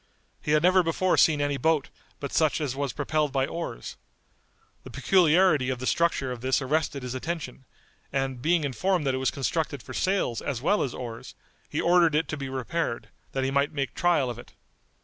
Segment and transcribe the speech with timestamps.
[0.41, 1.89] He had never before seen any boat
[2.19, 3.97] but such as was propelled by oars.
[4.83, 7.65] The peculiarity of the structure of this arrested his attention,
[8.11, 11.35] and being informed that it was constructed for sails as well as oars,
[11.69, 14.53] he ordered it to be repaired, that he might make trial of it.